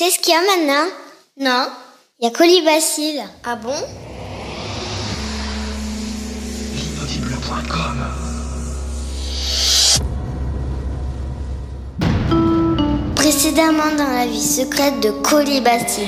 C'est 0.00 0.10
ce 0.10 0.20
qu'il 0.20 0.32
y 0.32 0.36
a 0.36 0.40
maintenant? 0.42 0.88
Non. 1.40 1.66
Il 2.20 2.24
y 2.24 2.28
a 2.28 2.30
colibacille. 2.30 3.20
Ah 3.42 3.56
bon? 3.56 3.74
L'inaudible.com 6.76 8.04
Précédemment 13.16 13.92
dans 13.96 14.06
la 14.06 14.28
vie 14.28 14.40
secrète 14.40 15.00
de 15.00 15.10
colibacille. 15.10 16.06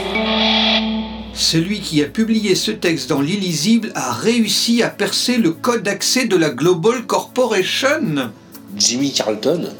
Celui 1.34 1.80
qui 1.80 2.00
a 2.04 2.06
publié 2.06 2.54
ce 2.54 2.70
texte 2.70 3.08
dans 3.08 3.20
l'illisible 3.20 3.90
a 3.96 4.12
réussi 4.12 4.84
à 4.84 4.90
percer 4.90 5.36
le 5.36 5.50
code 5.50 5.82
d'accès 5.82 6.26
de 6.26 6.36
la 6.36 6.50
Global 6.50 7.06
Corporation. 7.06 8.30
Jimmy 8.76 9.12
Carlton? 9.12 9.70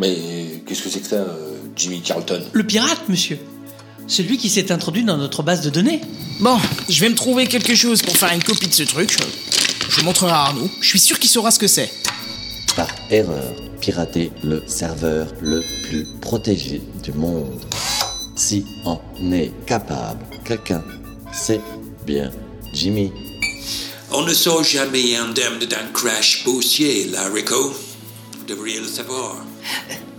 Mais 0.00 0.62
qu'est-ce 0.66 0.82
que 0.82 0.88
c'est 0.88 1.00
que 1.00 1.06
ça, 1.06 1.16
euh, 1.16 1.55
Jimmy 1.76 2.00
Carlton 2.00 2.42
Le 2.52 2.64
pirate, 2.64 3.08
monsieur. 3.08 3.38
Celui 4.08 4.38
qui 4.38 4.48
s'est 4.48 4.72
introduit 4.72 5.04
dans 5.04 5.18
notre 5.18 5.42
base 5.42 5.60
de 5.60 5.70
données. 5.70 6.00
Bon, 6.40 6.58
je 6.88 7.00
vais 7.00 7.08
me 7.08 7.14
trouver 7.14 7.46
quelque 7.46 7.74
chose 7.74 8.02
pour 8.02 8.16
faire 8.16 8.32
une 8.32 8.42
copie 8.42 8.68
de 8.68 8.72
ce 8.74 8.84
truc. 8.84 9.16
Je 9.90 10.00
montrerai 10.02 10.32
à 10.32 10.36
Arnaud. 10.36 10.70
Je 10.80 10.88
suis 10.88 10.98
sûr 10.98 11.18
qu'il 11.18 11.30
saura 11.30 11.50
ce 11.50 11.58
que 11.58 11.66
c'est. 11.66 11.90
Par 12.74 12.88
erreur, 13.10 13.54
pirater 13.80 14.30
le 14.42 14.62
serveur 14.66 15.28
le 15.42 15.62
plus 15.84 16.06
protégé 16.20 16.82
du 17.02 17.12
monde. 17.12 17.60
Si 18.36 18.64
en 18.84 19.00
est 19.32 19.52
capable, 19.66 20.24
quelqu'un, 20.44 20.84
c'est 21.32 21.60
bien 22.06 22.30
Jimmy. 22.72 23.12
On 24.12 24.22
ne 24.22 24.32
sort 24.32 24.62
jamais 24.62 25.16
indemne 25.16 25.58
d'un 25.58 25.86
crash 25.92 26.44
boursier, 26.44 27.06
là, 27.06 27.28
Rico. 27.28 27.74
Vous 28.38 28.44
devriez 28.46 28.80
le 28.80 28.86
savoir. 28.86 29.36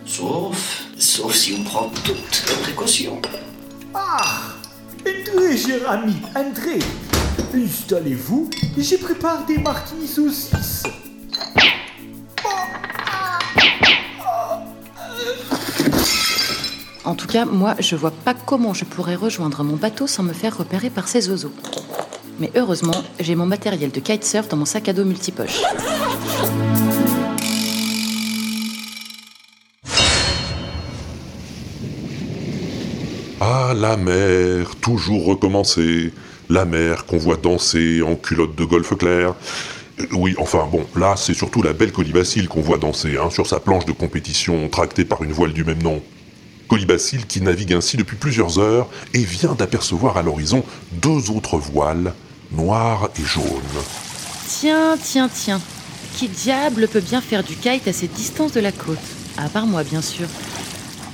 Sauf, 0.06 0.87
sauf 1.18 1.34
si 1.34 1.56
on 1.60 1.64
prend 1.64 1.90
toutes 2.04 2.44
les 2.48 2.56
précautions. 2.62 3.20
Entrez, 3.96 5.58
cher 5.58 5.90
ami, 5.90 6.14
entrez. 6.36 6.78
Installez-vous, 7.56 8.52
j'ai 8.78 9.00
préparé 9.00 9.44
des 9.48 9.58
martinis 9.58 10.08
saucisses. 10.08 10.84
En 17.04 17.16
tout 17.16 17.26
cas, 17.26 17.46
moi, 17.46 17.74
je 17.80 17.96
vois 17.96 18.12
pas 18.12 18.36
comment 18.36 18.76
je 18.76 18.86
pourrais 18.86 19.16
rejoindre 19.16 19.64
mon 19.64 19.76
bateau 19.76 20.06
sans 20.06 20.22
me 20.22 20.34
faire 20.34 20.56
repérer 20.56 20.92
par 20.92 21.08
ces 21.08 21.30
oiseaux. 21.32 21.54
Mais 22.40 22.52
heureusement, 22.56 23.04
j'ai 23.20 23.34
mon 23.34 23.48
matériel 23.48 23.90
de 23.90 24.00
kitesurf 24.00 24.50
dans 24.50 24.58
mon 24.58 24.66
sac 24.66 24.88
à 24.88 24.94
dos 24.94 25.04
multipoche. 25.04 25.64
La 33.78 33.96
mer, 33.96 34.76
toujours 34.82 35.26
recommencer. 35.26 36.12
La 36.50 36.66
mer 36.66 37.06
qu'on 37.06 37.18
voit 37.18 37.36
danser 37.36 38.02
en 38.02 38.16
culotte 38.16 38.56
de 38.56 38.64
golfe 38.64 38.98
clair. 38.98 39.36
Oui, 40.14 40.36
enfin 40.40 40.68
bon, 40.72 40.86
là 40.96 41.16
c'est 41.18 41.34
surtout 41.34 41.62
la 41.62 41.74
belle 41.74 41.92
colibacille 41.92 42.48
qu'on 42.48 42.62
voit 42.62 42.78
danser, 42.78 43.18
hein, 43.18 43.30
sur 43.30 43.48
sa 43.48 43.60
planche 43.60 43.86
de 43.86 43.92
compétition 43.92 44.70
tractée 44.70 45.06
par 45.06 45.24
une 45.24 45.34
voile 45.34 45.54
du 45.54 45.64
même 45.64 45.82
nom. 45.82 46.02
Colibacille 46.68 47.26
qui 47.28 47.42
navigue 47.42 47.74
ainsi 47.74 47.98
depuis 47.98 48.16
plusieurs 48.16 48.60
heures 48.60 48.88
et 49.14 49.24
vient 49.24 49.54
d'apercevoir 49.54 50.18
à 50.18 50.22
l'horizon 50.22 50.64
deux 50.94 51.32
autres 51.32 51.58
voiles, 51.58 52.14
noires 52.52 53.10
et 53.20 53.26
jaunes. 53.26 53.44
Tiens, 54.48 54.96
tiens, 55.02 55.30
tiens. 55.34 55.62
Qui 56.16 56.30
diable 56.30 56.88
peut 56.88 57.02
bien 57.02 57.22
faire 57.22 57.44
du 57.44 57.56
kite 57.56 57.88
à 57.88 57.94
cette 57.94 58.14
distance 58.14 58.54
de 58.54 58.60
la 58.60 58.72
côte? 58.72 58.98
À 59.38 59.50
part 59.50 59.68
moi, 59.68 59.84
bien 59.84 60.02
sûr. 60.02 60.28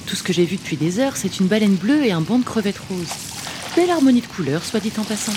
Tout 0.08 0.16
ce 0.16 0.24
que 0.24 0.34
j'ai 0.34 0.46
vu 0.46 0.58
depuis 0.58 0.78
des 0.78 1.00
heures, 1.00 1.16
c'est 1.16 1.40
une 1.40 1.48
baleine 1.48 1.76
bleue 1.76 2.06
et 2.06 2.12
un 2.12 2.22
banc 2.22 2.40
de 2.40 2.44
crevettes 2.44 2.82
roses. 2.90 3.08
Belle 3.76 3.90
harmonie 3.90 4.22
de 4.22 4.28
couleurs, 4.28 4.64
soit 4.64 4.80
dit 4.80 4.92
en 4.98 5.04
passant. 5.04 5.34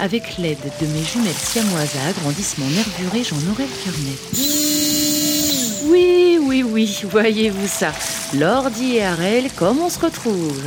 Avec 0.00 0.38
l'aide 0.38 0.58
de 0.80 0.86
mes 0.86 1.04
jumelles 1.04 1.32
siamoises 1.34 1.94
à 2.04 2.08
agrandissement 2.08 2.66
nervuré, 2.66 3.22
j'en 3.22 3.36
aurai 3.50 3.64
le 3.64 3.84
cœur 3.84 3.94
net. 4.04 4.18
Oui, 5.84 6.38
oui, 6.40 6.62
oui, 6.62 7.04
voyez-vous 7.10 7.68
ça. 7.68 7.92
Lordi 8.34 8.96
et 8.96 9.04
Harel, 9.04 9.50
comme 9.56 9.78
on 9.78 9.90
se 9.90 9.98
retrouve. 9.98 10.62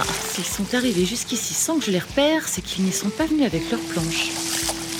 Ah, 0.00 0.04
s'ils 0.32 0.44
sont 0.44 0.76
arrivés 0.76 1.04
jusqu'ici 1.04 1.54
sans 1.54 1.78
que 1.78 1.84
je 1.84 1.90
les 1.90 1.98
repère, 1.98 2.46
c'est 2.46 2.62
qu'ils 2.62 2.84
n'y 2.84 2.92
sont 2.92 3.08
pas 3.08 3.26
venus 3.26 3.44
avec 3.44 3.68
leurs 3.68 3.80
planches. 3.80 4.30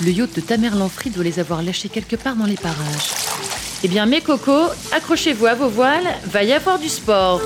Le 0.05 0.11
yacht 0.11 0.35
de 0.35 0.41
Tamerlanfri 0.41 1.11
doit 1.11 1.23
les 1.23 1.39
avoir 1.39 1.63
lâchés 1.63 1.89
quelque 1.89 2.17
part 2.17 2.35
dans 2.35 2.47
les 2.47 2.57
parages. 2.57 3.13
Eh 3.85 3.89
bien, 3.89 4.07
mes 4.07 4.21
cocos, 4.21 4.71
accrochez-vous 4.91 5.47
à 5.47 5.55
vos 5.55 5.69
voiles, 5.69 6.09
va 6.25 6.43
y 6.43 6.53
avoir 6.53 6.81
du 6.81 6.89
sport. 6.89 7.41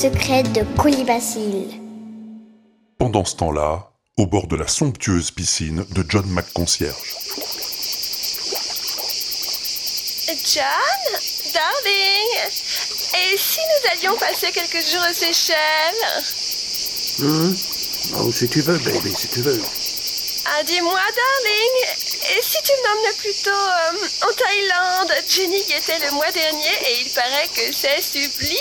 Secrète 0.00 0.52
de 0.52 0.62
colibacille. 0.80 1.80
Pendant 3.00 3.24
ce 3.24 3.34
temps-là, 3.34 3.90
au 4.16 4.26
bord 4.26 4.46
de 4.46 4.54
la 4.54 4.68
somptueuse 4.68 5.32
piscine 5.32 5.84
de 5.90 6.04
John 6.08 6.24
McConcierge. 6.28 7.16
John, 10.54 11.02
darling, 11.52 12.30
et 12.46 13.36
si 13.36 13.58
nous 13.58 13.90
allions 13.90 14.16
passer 14.20 14.52
quelques 14.52 14.86
jours 14.86 15.02
aux 15.10 15.12
Seychelles? 15.12 15.56
Hein? 17.24 17.52
Oh, 18.20 18.30
si 18.30 18.48
tu 18.48 18.60
veux, 18.60 18.78
baby, 18.78 19.12
si 19.12 19.26
tu 19.26 19.42
veux. 19.42 19.60
Ah, 20.46 20.62
dis-moi, 20.62 20.94
darling, 20.94 22.07
et 22.20 22.42
si 22.42 22.58
tu 22.64 22.72
m'emmenais 22.82 23.16
plutôt 23.18 23.50
euh, 23.50 24.28
en 24.28 24.32
Thaïlande 24.32 25.12
Jenny 25.28 25.60
y 25.68 25.72
était 25.72 25.98
le 26.06 26.12
mois 26.12 26.30
dernier 26.32 26.74
et 26.86 27.00
il 27.04 27.10
paraît 27.12 27.48
que 27.54 27.72
c'est 27.72 28.02
sublime. 28.02 28.58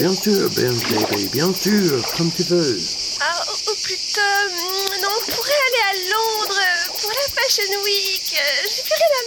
Bien 0.00 0.12
sûr, 0.12 0.48
bien, 0.50 0.72
baby, 0.72 1.28
bien 1.28 1.54
sûr, 1.54 2.02
comme 2.16 2.30
tu 2.32 2.42
veux. 2.44 2.78
Ah, 3.20 3.44
ou, 3.48 3.70
ou 3.70 3.74
plutôt, 3.82 4.20
hum, 4.20 5.00
non, 5.02 5.08
on 5.08 5.32
pourrait 5.32 5.62
aller 5.68 5.84
à 5.90 5.94
Londres 6.10 6.62
pour 7.00 7.10
la 7.10 7.42
Fashion 7.42 7.82
Week. 7.84 8.34
J'ai 8.64 8.82
plus 8.82 8.94
rien 8.94 9.12
à 9.18 9.24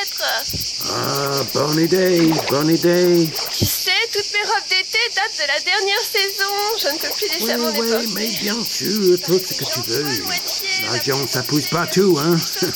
mettre. 0.00 0.24
Ah, 0.90 1.42
bonne 1.54 1.80
idée, 1.80 2.30
bonne 2.50 2.70
idée. 2.70 3.28
Tu 3.56 3.64
toutes 4.12 4.32
mes 4.32 4.44
robes 4.46 4.68
d'été 4.68 4.98
datent 5.14 5.36
de 5.38 5.46
la 5.48 5.60
dernière 5.60 6.00
saison. 6.00 6.52
Je 6.78 6.88
ne 6.88 6.98
peux 6.98 7.08
plus 7.16 7.28
laisser 7.28 7.52
à 7.52 7.58
Oui, 7.58 7.88
époque. 7.88 8.08
mais 8.14 8.26
bien 8.40 8.62
sûr, 8.64 9.18
tout 9.24 9.38
ce 9.38 9.54
que 9.54 9.64
tu 9.64 9.80
veux. 9.88 10.06
L'argent, 10.84 11.26
ça 11.26 11.42
pousse 11.42 11.66
partout, 11.66 12.16
hein. 12.20 12.36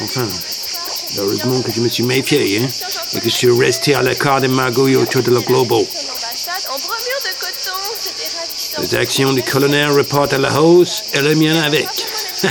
Enfin, 0.00 0.28
heureusement 1.18 1.60
que 1.62 1.70
je 1.72 1.80
me 1.80 1.88
suis 1.88 2.02
méfié, 2.02 2.60
hein, 2.62 2.68
et 3.14 3.20
que 3.20 3.24
je 3.28 3.34
suis 3.34 3.50
resté 3.50 3.94
à 3.94 4.02
l'écart 4.02 4.40
de 4.40 4.48
Margot 4.48 4.88
autour 4.88 5.22
de 5.22 5.30
la 5.30 5.40
Globo. 5.40 5.86
Les 8.78 8.94
actions 8.94 9.32
du 9.32 9.42
colonel 9.42 9.90
repartent 9.90 10.32
à 10.34 10.38
la 10.38 10.60
hausse 10.60 11.02
et 11.14 11.20
les 11.20 11.34
miennes 11.34 11.58
avec. 11.62 11.86
Je 12.42 12.48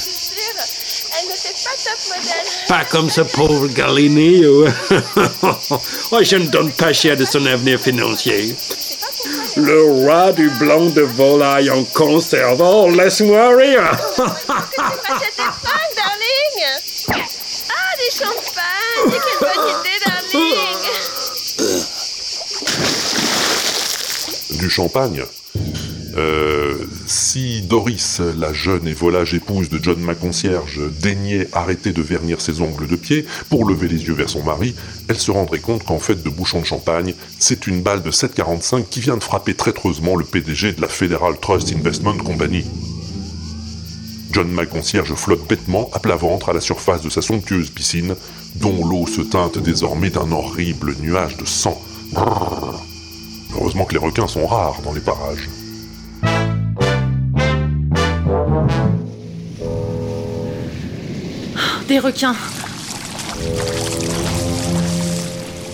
suis 0.00 0.12
sûre, 0.12 0.34
elle 1.18 1.28
ne 1.28 1.32
fait 1.36 1.54
pas 1.64 1.76
top 1.84 1.98
modèle. 2.16 2.46
Pas 2.68 2.84
comme 2.90 3.08
ce 3.08 3.22
pauvre 3.22 3.66
Gallinio. 3.68 4.66
oh, 6.12 6.18
je 6.22 6.36
ne 6.36 6.46
donne 6.48 6.70
pas 6.72 6.92
cher 6.92 7.16
de 7.16 7.24
son 7.24 7.44
avenir 7.46 7.80
financier. 7.80 8.54
Le 9.56 9.84
roi 9.84 10.32
du 10.32 10.50
blanc 10.50 10.86
de 10.86 11.02
volaille 11.02 11.70
en 11.70 11.82
conserve. 11.84 12.60
Oh, 12.62 12.90
laisse-moi 12.90 13.56
rire. 13.56 13.90
Ah, 17.10 17.94
des 17.96 18.10
champagnes. 18.16 19.10
Quelle 19.10 19.40
bonne 19.40 19.68
idée, 19.68 19.98
darling. 20.04 20.78
Du 24.58 24.68
champagne 24.70 25.24
Euh, 26.16 26.57
si 27.30 27.60
Doris, 27.60 28.22
la 28.38 28.54
jeune 28.54 28.88
et 28.88 28.94
volage 28.94 29.34
épouse 29.34 29.68
de 29.68 29.78
John 29.82 30.00
McConcierge, 30.00 30.80
daignait 31.02 31.46
arrêter 31.52 31.92
de 31.92 32.00
vernir 32.00 32.40
ses 32.40 32.62
ongles 32.62 32.86
de 32.86 32.96
pied 32.96 33.26
pour 33.50 33.66
lever 33.66 33.86
les 33.86 34.02
yeux 34.04 34.14
vers 34.14 34.30
son 34.30 34.42
mari, 34.42 34.74
elle 35.08 35.18
se 35.18 35.30
rendrait 35.30 35.58
compte 35.58 35.84
qu'en 35.84 35.98
fait 35.98 36.22
de 36.22 36.30
bouchon 36.30 36.60
de 36.60 36.64
champagne, 36.64 37.14
c'est 37.38 37.66
une 37.66 37.82
balle 37.82 38.02
de 38.02 38.10
7,45 38.10 38.88
qui 38.88 39.00
vient 39.00 39.18
de 39.18 39.22
frapper 39.22 39.52
traîtreusement 39.52 40.16
le 40.16 40.24
PDG 40.24 40.72
de 40.72 40.80
la 40.80 40.88
Federal 40.88 41.38
Trust 41.38 41.70
Investment 41.70 42.16
Company. 42.16 42.64
John 44.32 44.50
McConcierge 44.50 45.12
flotte 45.12 45.46
bêtement 45.46 45.90
à 45.92 45.98
plat 45.98 46.16
ventre 46.16 46.48
à 46.48 46.54
la 46.54 46.62
surface 46.62 47.02
de 47.02 47.10
sa 47.10 47.20
somptueuse 47.20 47.68
piscine, 47.68 48.16
dont 48.54 48.86
l'eau 48.86 49.06
se 49.06 49.20
teinte 49.20 49.58
désormais 49.58 50.08
d'un 50.08 50.32
horrible 50.32 50.94
nuage 51.02 51.36
de 51.36 51.44
sang. 51.44 51.78
Heureusement 53.54 53.84
que 53.84 53.92
les 53.92 54.00
requins 54.00 54.28
sont 54.28 54.46
rares 54.46 54.80
dans 54.82 54.94
les 54.94 55.00
parages. 55.00 55.50
Des 61.88 61.98
requins. 62.00 62.36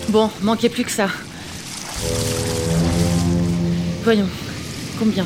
Bon, 0.07 0.29
manquait 0.43 0.69
plus 0.69 0.85
que 0.85 0.91
ça. 0.91 1.07
Voyons, 4.01 4.29
combien? 4.97 5.25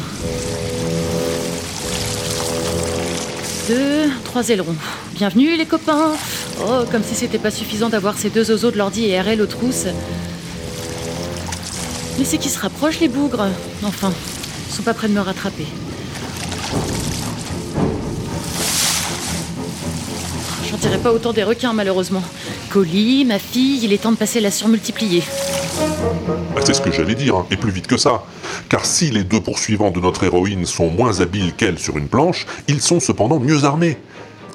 Deux, 3.68 4.10
trois 4.24 4.50
ailerons. 4.50 4.76
Bienvenue 5.14 5.56
les 5.56 5.68
copains 5.68 6.14
Oh, 6.60 6.86
comme 6.92 7.04
si 7.04 7.14
c'était 7.14 7.38
pas 7.38 7.52
suffisant 7.52 7.90
d'avoir 7.90 8.18
ces 8.18 8.32
deux 8.32 8.50
oiseaux 8.50 8.72
de 8.72 8.78
l'ordi 8.80 9.06
et 9.06 9.22
RL 9.22 9.44
aux 9.44 9.46
trousses. 9.46 9.86
Mais 12.18 12.26
c'est 12.26 12.40
qui 12.40 12.50
se 12.50 12.60
rapprochent 12.60 13.00
les 13.00 13.10
bougres 13.10 13.46
Enfin, 13.84 14.12
ils 14.68 14.74
sont 14.74 14.82
pas 14.82 14.96
près 14.96 15.08
de 15.08 15.14
me 15.14 15.22
rattraper. 15.22 15.68
J'en 20.70 20.78
dirais 20.78 21.00
pas 21.00 21.12
autant 21.12 21.34
des 21.34 21.44
requins 21.44 21.74
malheureusement. 21.74 22.24
Colis, 22.70 23.26
ma 23.26 23.40
fille, 23.40 23.84
il 23.84 23.94
est 23.94 23.98
temps 23.98 24.12
de 24.12 24.18
passer 24.18 24.40
la 24.40 24.52
surmultiplier. 24.52 25.24
Bah, 26.54 26.62
c'est 26.64 26.74
ce 26.74 26.82
que 26.82 26.92
j'allais 26.92 27.16
dire, 27.16 27.36
hein, 27.36 27.46
et 27.50 27.58
plus 27.58 27.72
vite 27.72 27.88
que 27.88 27.98
ça. 27.98 28.24
Car 28.70 28.86
si 28.86 29.10
les 29.10 29.24
deux 29.24 29.42
poursuivants 29.42 29.92
de 29.92 30.00
notre 30.00 30.24
héroïne 30.24 30.66
sont 30.66 30.90
moins 30.90 31.22
habiles 31.22 31.54
qu'elle 31.54 31.80
sur 31.80 31.98
une 31.98 32.08
planche, 32.08 32.46
ils 32.68 32.82
sont 32.82 33.00
cependant 33.00 33.40
mieux 33.40 33.64
armés. 33.64 33.98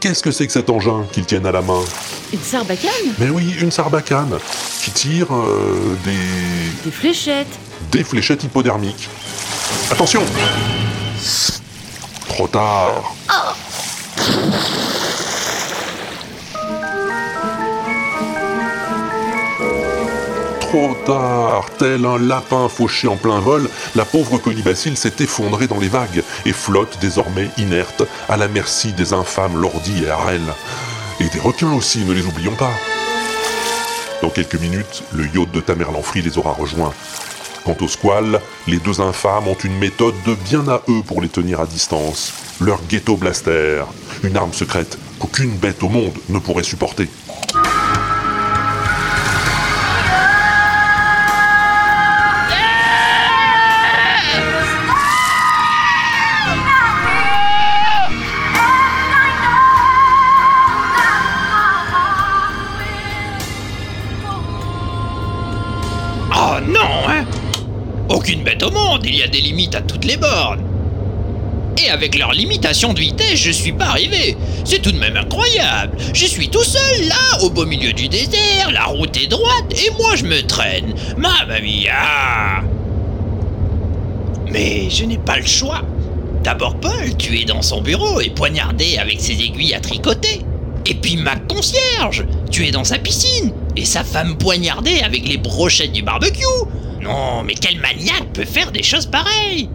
Qu'est-ce 0.00 0.22
que 0.22 0.30
c'est 0.30 0.46
que 0.46 0.52
cet 0.52 0.70
engin 0.70 1.04
qu'ils 1.12 1.24
tiennent 1.24 1.46
à 1.46 1.52
la 1.52 1.62
main? 1.62 1.80
Une 2.32 2.40
sarbacane? 2.40 2.90
Mais 3.18 3.30
oui, 3.30 3.54
une 3.60 3.70
sarbacane, 3.70 4.38
qui 4.82 4.90
tire 4.90 5.34
euh, 5.34 5.96
des... 6.04 6.84
Des 6.84 6.90
fléchettes. 6.90 7.58
des 7.90 8.04
fléchettes 8.04 8.44
hypodermiques. 8.44 9.08
Attention 9.90 10.22
Trop 12.28 12.48
tard 12.48 13.14
Trop 20.74 20.96
tard 21.06 21.70
Tel 21.78 22.04
un 22.04 22.18
lapin 22.18 22.68
fauché 22.68 23.06
en 23.06 23.14
plein 23.14 23.38
vol, 23.38 23.70
la 23.94 24.04
pauvre 24.04 24.38
colibacille 24.38 24.96
s'est 24.96 25.12
effondrée 25.20 25.68
dans 25.68 25.78
les 25.78 25.86
vagues 25.86 26.24
et 26.46 26.52
flotte 26.52 26.98
désormais 27.00 27.48
inerte 27.58 28.02
à 28.28 28.36
la 28.36 28.48
merci 28.48 28.92
des 28.92 29.12
infâmes 29.12 29.56
Lordi 29.56 30.02
et 30.02 30.10
Harel. 30.10 30.42
Et 31.20 31.28
des 31.28 31.38
requins 31.38 31.72
aussi, 31.74 32.00
ne 32.04 32.12
les 32.12 32.26
oublions 32.26 32.56
pas. 32.56 32.72
Dans 34.20 34.30
quelques 34.30 34.56
minutes, 34.56 35.04
le 35.12 35.26
yacht 35.26 35.52
de 35.52 35.60
Tamerlanfri 35.60 36.22
les 36.22 36.38
aura 36.38 36.50
rejoints. 36.50 36.92
Quant 37.64 37.76
aux 37.80 37.86
squales, 37.86 38.40
les 38.66 38.78
deux 38.78 39.00
infâmes 39.00 39.46
ont 39.46 39.54
une 39.54 39.78
méthode 39.78 40.16
de 40.26 40.34
bien 40.34 40.66
à 40.66 40.82
eux 40.88 41.02
pour 41.06 41.22
les 41.22 41.28
tenir 41.28 41.60
à 41.60 41.66
distance. 41.66 42.32
Leur 42.60 42.80
ghetto 42.88 43.16
blaster, 43.16 43.84
une 44.24 44.36
arme 44.36 44.52
secrète 44.52 44.98
qu'aucune 45.20 45.56
bête 45.56 45.84
au 45.84 45.88
monde 45.88 46.18
ne 46.30 46.40
pourrait 46.40 46.64
supporter. 46.64 47.08
Monde, 68.70 69.02
il 69.04 69.16
y 69.16 69.22
a 69.22 69.28
des 69.28 69.40
limites 69.40 69.74
à 69.74 69.80
toutes 69.80 70.04
les 70.04 70.16
bornes. 70.16 70.62
Et 71.82 71.90
avec 71.90 72.16
leur 72.16 72.32
limitation 72.32 72.92
de 72.92 73.00
vitesse, 73.00 73.36
je 73.36 73.50
suis 73.50 73.72
pas 73.72 73.86
arrivé. 73.86 74.36
C'est 74.64 74.80
tout 74.80 74.92
de 74.92 74.98
même 74.98 75.16
incroyable. 75.16 75.96
Je 76.12 76.24
suis 76.24 76.48
tout 76.48 76.62
seul 76.62 77.08
là, 77.08 77.42
au 77.42 77.50
beau 77.50 77.66
milieu 77.66 77.92
du 77.92 78.08
désert, 78.08 78.70
la 78.72 78.84
route 78.84 79.16
est 79.16 79.26
droite 79.26 79.66
et 79.72 79.90
moi 79.98 80.14
je 80.16 80.24
me 80.24 80.40
traîne. 80.42 80.94
Mamma 81.16 81.60
mia 81.60 82.62
Mais 84.50 84.88
je 84.88 85.04
n'ai 85.04 85.18
pas 85.18 85.36
le 85.36 85.46
choix. 85.46 85.82
D'abord 86.44 86.76
Paul, 86.76 87.16
tué 87.16 87.44
dans 87.44 87.62
son 87.62 87.80
bureau 87.80 88.20
et 88.20 88.30
poignardé 88.30 88.98
avec 88.98 89.20
ses 89.20 89.32
aiguilles 89.32 89.74
à 89.74 89.80
tricoter. 89.80 90.42
Et 90.86 90.94
puis 90.94 91.16
ma 91.16 91.36
concierge, 91.36 92.24
tuée 92.50 92.70
dans 92.70 92.84
sa 92.84 92.98
piscine, 92.98 93.52
et 93.76 93.84
sa 93.84 94.04
femme 94.04 94.36
poignardée 94.36 95.00
avec 95.00 95.28
les 95.28 95.36
brochettes 95.36 95.92
du 95.92 96.02
barbecue. 96.02 96.44
Non, 97.00 97.42
mais 97.42 97.54
quel 97.54 97.80
maniaque 97.80 98.32
peut 98.32 98.44
faire 98.44 98.72
des 98.72 98.82
choses 98.82 99.06
pareilles 99.06 99.68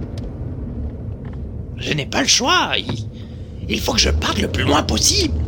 Je 1.78 1.94
n'ai 1.94 2.06
pas 2.06 2.22
le 2.22 2.28
choix. 2.28 2.72
Il, 3.68 3.80
faut 3.80 3.94
que 3.94 4.00
je 4.00 4.10
parte 4.10 4.40
le 4.40 4.48
plus 4.48 4.64
loin 4.64 4.82
possible. 4.84 5.40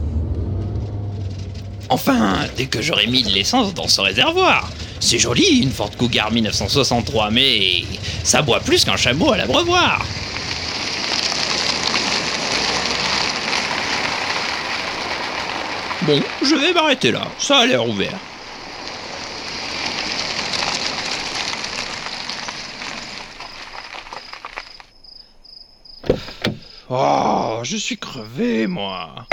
Enfin, 1.90 2.36
dès 2.56 2.68
que 2.68 2.82
j'aurai 2.82 3.08
mis 3.08 3.24
de 3.24 3.30
l'essence 3.30 3.74
dans 3.74 3.88
ce 3.88 4.02
réservoir. 4.02 4.70
C'est 5.00 5.18
joli, 5.18 5.62
une 5.64 5.72
Ford 5.72 5.90
Cougar 5.98 6.32
1963, 6.32 7.32
mais 7.32 7.84
ça 8.24 8.44
boit 8.44 8.60
plus 8.60 8.86
qu'un 8.86 8.98
chameau 8.98 9.32
à 9.32 9.38
l'abreuvoir. 9.38 10.06
Bon, 16.04 16.22
je 16.44 16.56
vais 16.56 16.74
m'arrêter 16.74 17.12
là. 17.12 17.28
Ça 17.40 17.60
a 17.60 17.66
l'air 17.66 17.88
ouvert. 17.88 18.18
Oh, 26.94 27.62
je 27.64 27.78
suis 27.78 27.96
crevé, 27.96 28.68
moi. 28.68 29.26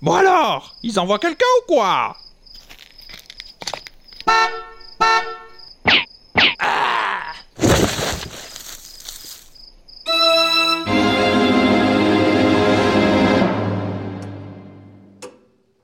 Bon 0.00 0.14
alors, 0.14 0.74
ils 0.82 0.98
envoient 0.98 1.18
quelqu'un 1.18 1.44
ou 1.58 1.66
quoi? 1.66 2.16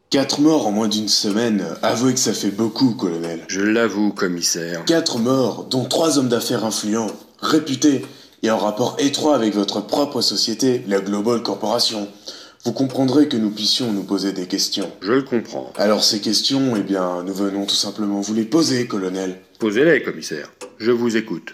Quatre 0.08 0.40
morts 0.40 0.66
en 0.68 0.70
moins 0.70 0.88
d'une 0.88 1.08
semaine, 1.08 1.66
avouez 1.82 2.14
que 2.14 2.18
ça 2.18 2.32
fait 2.32 2.50
beaucoup, 2.50 2.94
colonel. 2.94 3.44
Je 3.48 3.60
l'avoue, 3.60 4.14
commissaire. 4.14 4.86
Quatre 4.86 5.18
morts, 5.18 5.64
dont 5.64 5.84
trois 5.84 6.16
hommes 6.16 6.30
d'affaires 6.30 6.64
influents, 6.64 7.10
réputés 7.40 8.04
et 8.42 8.50
en 8.50 8.58
rapport 8.58 8.96
étroit 8.98 9.34
avec 9.34 9.54
votre 9.54 9.80
propre 9.80 10.20
société, 10.20 10.82
la 10.86 11.00
Global 11.00 11.42
Corporation. 11.42 12.08
Vous 12.64 12.72
comprendrez 12.72 13.28
que 13.28 13.36
nous 13.36 13.50
puissions 13.50 13.92
nous 13.92 14.02
poser 14.02 14.32
des 14.32 14.46
questions. 14.46 14.90
Je 15.00 15.12
le 15.12 15.22
comprends. 15.22 15.72
Alors 15.76 16.02
ces 16.02 16.20
questions, 16.20 16.74
eh 16.76 16.82
bien, 16.82 17.22
nous 17.22 17.34
venons 17.34 17.64
tout 17.64 17.74
simplement 17.74 18.20
vous 18.20 18.34
les 18.34 18.44
poser, 18.44 18.86
colonel. 18.86 19.40
Posez-les, 19.58 20.02
commissaire. 20.02 20.52
Je 20.78 20.90
vous 20.90 21.16
écoute. 21.16 21.52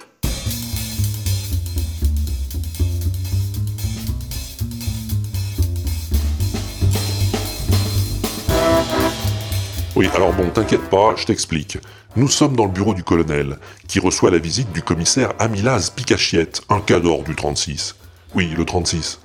Oui, 10.02 10.08
alors 10.16 10.32
bon, 10.32 10.50
t'inquiète 10.50 10.90
pas, 10.90 11.14
je 11.14 11.24
t'explique. 11.24 11.78
Nous 12.16 12.26
sommes 12.26 12.56
dans 12.56 12.64
le 12.64 12.72
bureau 12.72 12.92
du 12.92 13.04
colonel, 13.04 13.58
qui 13.86 14.00
reçoit 14.00 14.32
la 14.32 14.38
visite 14.38 14.72
du 14.72 14.82
commissaire 14.82 15.32
Amilaz 15.38 15.90
Picachiette, 15.94 16.62
un 16.70 16.80
cador 16.80 17.22
du 17.22 17.36
36. 17.36 17.94
Oui, 18.34 18.48
le 18.48 18.64
36. 18.64 19.20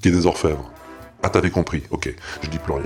Qui 0.00 0.08
est 0.08 0.12
des 0.12 0.26
orfèvres. 0.26 0.70
Ah, 1.24 1.28
t'avais 1.28 1.50
compris, 1.50 1.82
ok, 1.90 2.14
je 2.40 2.48
dis 2.48 2.58
plus 2.58 2.74
rien. 2.74 2.84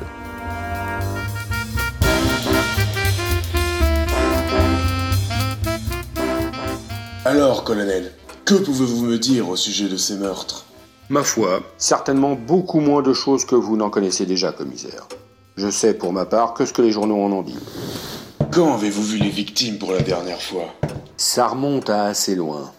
Alors, 7.27 7.65
colonel, 7.65 8.13
que 8.47 8.55
pouvez-vous 8.55 9.05
me 9.05 9.19
dire 9.19 9.51
au 9.51 9.57
sujet 9.57 9.91
de 9.91 9.99
ces 9.99 10.17
meurtres? 10.17 10.65
Ma 11.11 11.23
foi, 11.23 11.61
certainement 11.77 12.35
beaucoup 12.35 12.81
moins 12.81 13.03
de 13.03 13.13
choses 13.13 13.45
que 13.45 13.57
vous 13.57 13.77
n'en 13.77 13.91
connaissez 13.91 14.25
déjà, 14.25 14.53
commissaire. 14.53 15.07
Je 15.57 15.71
sais 15.71 15.95
pour 15.95 16.13
ma 16.13 16.27
part 16.27 16.55
que 16.55 16.67
ce 16.67 16.73
que 16.73 16.83
les 16.83 16.91
journaux 16.91 17.23
en 17.23 17.31
ont 17.31 17.43
dit. 17.43 17.59
Quand 18.53 18.75
avez-vous 18.75 19.03
vu 19.03 19.19
les 19.19 19.31
victimes 19.31 19.79
pour 19.79 19.93
la 19.93 20.01
dernière 20.01 20.43
fois? 20.43 20.75
Ça 21.17 21.47
remonte 21.47 21.91
à 21.91 22.07
assez 22.07 22.35
loin. 22.35 22.73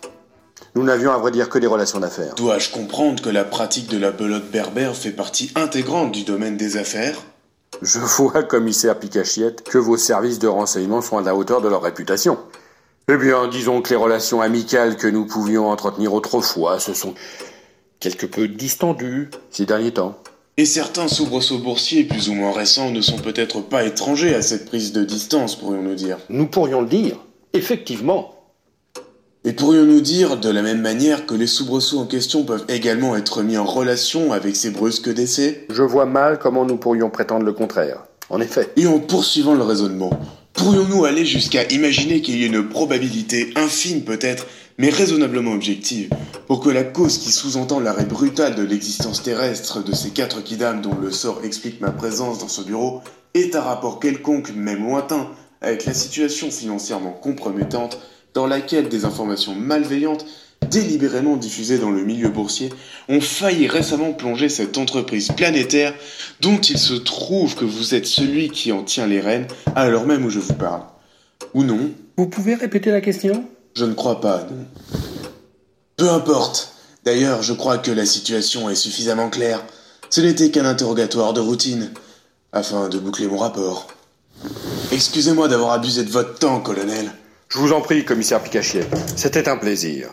Nous 0.76 0.84
n'avions 0.84 1.14
à 1.14 1.18
vrai 1.18 1.32
dire 1.32 1.48
que 1.48 1.58
des 1.58 1.68
relations 1.68 2.02
d'affaires. 2.02 2.36
Dois-je 2.36 2.72
comprendre 2.72 3.24
que 3.24 3.30
la 3.30 3.46
pratique 3.46 3.90
de 3.90 3.98
la 3.98 4.12
belote 4.12 4.52
berbère 4.52 4.94
fait 4.94 5.12
partie 5.12 5.52
intégrante 5.56 6.12
du 6.12 6.24
domaine 6.24 6.58
des 6.58 6.76
affaires? 6.76 7.18
Je 7.82 8.00
vois, 8.00 8.44
commissaire 8.44 9.00
Picachiette, 9.00 9.64
que 9.64 9.78
vos 9.78 9.96
services 9.96 10.40
de 10.40 10.48
renseignement 10.48 11.02
sont 11.02 11.18
à 11.18 11.22
la 11.22 11.34
hauteur 11.34 11.62
de 11.62 11.70
leur 11.70 11.82
réputation. 11.82 12.38
Eh 13.08 13.16
bien, 13.16 13.48
disons 13.48 13.82
que 13.82 13.92
les 13.92 13.96
relations 13.96 14.42
amicales 14.42 14.98
que 14.98 15.08
nous 15.08 15.26
pouvions 15.26 15.70
entretenir 15.70 16.14
autrefois 16.14 16.80
se 16.80 16.94
sont 16.94 17.14
quelque 18.02 18.26
peu 18.26 18.50
distendues 18.50 19.30
ces 19.52 19.66
derniers 19.66 19.94
temps. 19.94 20.18
Et 20.58 20.66
certains 20.66 21.10
soubresauts 21.10 21.58
boursiers 21.58 22.06
plus 22.06 22.30
ou 22.30 22.34
moins 22.34 22.54
récents 22.54 22.90
ne 22.90 23.02
sont 23.02 23.18
peut-être 23.18 23.60
pas 23.60 23.84
étrangers 23.84 24.34
à 24.34 24.42
cette 24.42 24.66
prise 24.66 24.94
de 24.94 25.04
distance, 25.04 25.56
pourrions-nous 25.56 25.96
dire. 25.96 26.18
Nous 26.30 26.48
pourrions 26.48 26.80
le 26.80 26.88
dire, 26.88 27.18
effectivement. 27.52 28.36
Et 29.44 29.52
pourrions-nous 29.52 30.00
dire 30.00 30.38
de 30.38 30.50
la 30.50 30.62
même 30.62 30.80
manière 30.80 31.26
que 31.26 31.36
les 31.36 31.46
soubresauts 31.46 32.00
en 32.00 32.06
question 32.06 32.46
peuvent 32.46 32.64
également 32.70 33.18
être 33.18 33.44
mis 33.44 33.58
en 33.58 33.66
relation 33.66 34.32
avec 34.32 34.56
ces 34.56 34.72
brusques 34.72 35.14
décès? 35.14 35.66
Je 35.70 35.84
vois 35.84 36.06
mal 36.06 36.40
comment 36.40 36.66
nous 36.66 36.78
pourrions 36.78 37.10
prétendre 37.10 37.46
le 37.46 37.52
contraire. 37.52 38.06
En 38.30 38.40
effet. 38.40 38.72
Et 38.78 38.88
en 38.88 39.00
poursuivant 39.00 39.56
le 39.56 39.62
raisonnement, 39.62 40.10
pourrions-nous 40.54 41.04
aller 41.04 41.26
jusqu'à 41.26 41.66
imaginer 41.66 42.22
qu'il 42.22 42.38
y 42.38 42.44
ait 42.44 42.48
une 42.48 42.70
probabilité 42.70 43.52
infime 43.58 44.04
peut-être, 44.04 44.48
mais 44.78 44.90
raisonnablement 44.90 45.54
objective, 45.54 46.10
pour 46.48 46.60
que 46.60 46.70
la 46.70 46.84
cause 46.84 47.18
qui 47.18 47.32
sous-entend 47.32 47.80
l'arrêt 47.80 48.06
brutal 48.06 48.56
de 48.56 48.64
l'existence 48.64 49.24
terrestre 49.24 49.84
de 49.84 49.94
ces 49.94 50.10
quatre 50.10 50.44
kidam 50.44 50.82
dont 50.82 50.96
le 50.96 51.12
sort 51.12 51.42
explique 51.44 51.82
ma 51.82 51.92
présence 51.92 52.40
dans 52.40 52.48
ce 52.48 52.62
bureau 52.62 53.02
ait 53.34 53.56
un 53.56 53.62
rapport 53.62 54.00
quelconque, 54.00 54.54
même 54.56 54.84
lointain, 54.84 55.30
avec 55.62 55.86
la 55.86 55.94
situation 55.94 56.52
financièrement 56.52 57.12
compromettante 57.12 58.00
dans 58.34 58.48
laquelle 58.48 58.90
des 58.90 59.06
informations 59.06 59.56
malveillantes, 59.56 60.26
délibérément 60.70 61.38
diffusées 61.38 61.80
dans 61.80 61.92
le 61.92 62.04
milieu 62.04 62.30
boursier, 62.30 62.70
ont 63.08 63.22
failli 63.22 63.68
récemment 63.68 64.14
plonger 64.14 64.50
cette 64.50 64.78
entreprise 64.78 65.30
planétaire 65.32 65.94
dont 66.42 66.60
il 66.60 66.78
se 66.78 66.94
trouve 66.94 67.56
que 67.56 67.66
vous 67.66 67.96
êtes 67.96 68.06
celui 68.06 68.50
qui 68.50 68.72
en 68.72 68.84
tient 68.84 69.08
les 69.08 69.22
rênes 69.22 69.48
à 69.76 69.90
l'heure 69.90 70.06
même 70.06 70.26
où 70.26 70.30
je 70.30 70.40
vous 70.40 70.54
parle. 70.54 70.84
Ou 71.54 71.64
non 71.64 71.92
Vous 72.18 72.28
pouvez 72.28 72.56
répéter 72.56 72.92
la 72.92 73.02
question? 73.02 73.46
Je 73.76 73.84
ne 73.84 73.94
crois 73.94 74.22
pas, 74.22 74.48
non. 74.50 74.66
Peu 75.98 76.10
importe. 76.10 76.72
D'ailleurs, 77.04 77.44
je 77.44 77.52
crois 77.52 77.78
que 77.78 77.92
la 77.92 78.06
situation 78.06 78.70
est 78.70 78.76
suffisamment 78.76 79.30
claire. 79.30 79.62
Ce 80.10 80.22
n'était 80.22 80.50
qu'un 80.50 80.66
interrogatoire 80.66 81.34
de 81.34 81.42
routine, 81.42 81.92
afin 82.54 82.88
de 82.88 82.98
boucler 82.98 83.28
mon 83.28 83.38
rapport. 83.38 83.88
Excusez-moi 84.94 85.50
d'avoir 85.50 85.74
abusé 85.74 86.06
de 86.06 86.10
votre 86.10 86.40
temps, 86.40 86.62
colonel. 86.62 87.12
Je 87.50 87.58
vous 87.58 87.74
en 87.74 87.82
prie, 87.82 88.06
commissaire 88.06 88.42
Picachier. 88.42 88.86
C'était 89.18 89.50
un 89.50 89.58
plaisir. 89.58 90.10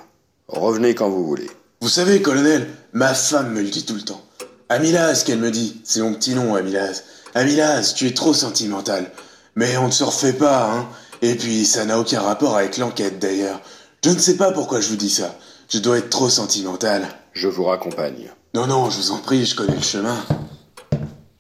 Revenez 0.49 0.97
quand 0.97 1.09
vous 1.09 1.25
voulez. 1.25 1.51
Vous 1.81 1.89
savez, 1.89 2.21
colonel, 2.21 2.69
ma 2.93 3.15
femme 3.15 3.53
me 3.53 3.63
le 3.63 3.71
dit 3.71 3.85
tout 3.85 3.95
le 3.95 4.03
temps. 4.03 4.23
Amilaz, 4.71 5.23
qu'elle 5.25 5.39
me 5.39 5.53
dit. 5.53 5.81
C'est 5.85 6.01
mon 6.01 6.15
petit 6.15 6.35
nom, 6.35 6.57
Amilaz. 6.57 7.05
Amilaz, 7.35 7.95
tu 7.95 8.09
es 8.09 8.15
trop 8.15 8.35
sentimental. 8.35 9.13
Mais 9.55 9.77
on 9.77 9.87
ne 9.87 9.93
se 9.93 10.03
refait 10.05 10.33
pas, 10.33 10.69
hein. 10.69 10.89
Et 11.23 11.37
puis, 11.37 11.65
ça 11.65 11.85
n'a 11.85 12.01
aucun 12.01 12.21
rapport 12.21 12.57
avec 12.57 12.79
l'enquête, 12.79 13.21
d'ailleurs. 13.21 13.61
Je 14.05 14.11
ne 14.11 14.19
sais 14.19 14.37
pas 14.37 14.51
pourquoi 14.51 14.81
je 14.81 14.89
vous 14.89 14.97
dis 14.97 15.09
ça. 15.09 15.39
Je 15.69 15.79
dois 15.79 15.99
être 15.99 16.11
trop 16.11 16.29
sentimental. 16.29 17.07
Je 17.33 17.47
vous 17.47 17.65
raccompagne. 17.65 18.31
Non, 18.55 18.67
non, 18.67 18.91
je 18.91 18.97
vous 18.99 19.11
en 19.13 19.19
prie, 19.19 19.47
je 19.47 19.55
connais 19.55 19.77
le 19.77 19.83
chemin. 19.83 20.19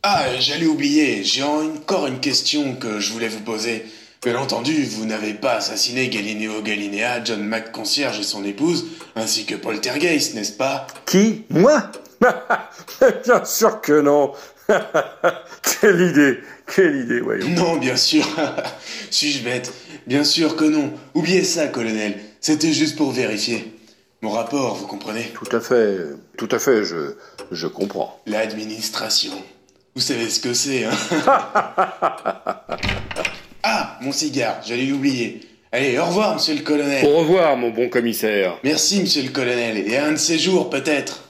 Ah, 0.04 0.24
j'allais 0.38 0.66
oublier, 0.66 1.24
j'ai 1.24 1.42
encore 1.42 2.06
une 2.06 2.20
question 2.20 2.76
que 2.76 3.00
je 3.00 3.12
voulais 3.12 3.28
vous 3.28 3.40
poser. 3.40 3.84
Bien 4.22 4.36
entendu, 4.36 4.84
vous 4.84 5.04
n'avez 5.04 5.34
pas 5.34 5.54
assassiné 5.54 6.08
Galileo 6.08 6.62
Galilea, 6.62 7.24
John 7.24 7.42
McConcierge 7.42 8.20
et 8.20 8.22
son 8.22 8.44
épouse, 8.44 8.86
ainsi 9.16 9.46
que 9.46 9.56
Poltergeist, 9.56 10.34
n'est-ce 10.34 10.52
pas? 10.52 10.86
Qui? 11.06 11.44
Moi? 11.50 11.90
Bien 13.24 13.44
sûr 13.44 13.80
que 13.80 14.00
non. 14.00 14.32
quelle 15.80 16.00
idée, 16.00 16.38
quelle 16.74 16.96
idée, 16.96 17.20
voyons. 17.20 17.48
Non, 17.50 17.76
bien 17.76 17.96
sûr. 17.96 18.24
Suis-je 19.10 19.42
bête? 19.42 19.72
Bien 20.06 20.24
sûr 20.24 20.56
que 20.56 20.64
non. 20.64 20.92
Oubliez 21.14 21.44
ça, 21.44 21.66
colonel. 21.68 22.18
C'était 22.40 22.72
juste 22.72 22.96
pour 22.96 23.12
vérifier. 23.12 23.72
Mon 24.20 24.30
rapport, 24.30 24.76
vous 24.76 24.86
comprenez? 24.86 25.32
Tout 25.34 25.56
à 25.56 25.60
fait, 25.60 25.98
tout 26.38 26.48
à 26.50 26.58
fait, 26.58 26.84
je, 26.84 27.14
je 27.50 27.66
comprends. 27.66 28.20
L'administration. 28.26 29.32
Vous 29.94 30.00
savez 30.00 30.30
ce 30.30 30.40
que 30.40 30.54
c'est, 30.54 30.84
hein 30.84 30.92
Ah, 33.64 33.98
mon 34.00 34.10
cigare, 34.12 34.60
j'allais 34.66 34.86
l'oublier. 34.86 35.40
Allez, 35.70 35.98
au 35.98 36.04
revoir, 36.06 36.34
monsieur 36.34 36.54
le 36.54 36.62
colonel. 36.62 37.04
Au 37.06 37.18
revoir, 37.18 37.56
mon 37.56 37.70
bon 37.70 37.88
commissaire. 37.88 38.58
Merci, 38.64 39.00
monsieur 39.00 39.22
le 39.22 39.30
colonel, 39.30 39.78
et 39.78 39.96
à 39.96 40.06
un 40.06 40.12
de 40.12 40.16
ces 40.16 40.38
jours, 40.38 40.68
peut-être. 40.70 41.24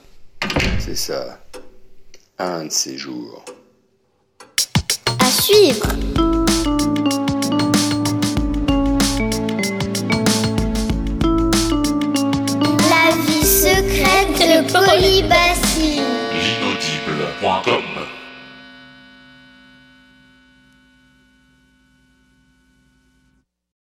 C'est 0.79 0.97
ça. 0.97 1.39
Un 2.39 2.65
de 2.65 2.71
ces 2.71 2.97
jours. 2.97 3.45
À 5.19 5.25
suivre. 5.25 6.42